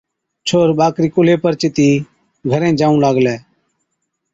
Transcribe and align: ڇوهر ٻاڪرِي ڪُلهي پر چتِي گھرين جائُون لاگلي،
ڇوهر 0.47 0.69
ٻاڪرِي 0.79 1.07
ڪُلهي 1.15 1.35
پر 1.43 1.53
چتِي 1.61 1.89
گھرين 2.51 2.73
جائُون 2.79 2.97
لاگلي، 3.05 3.35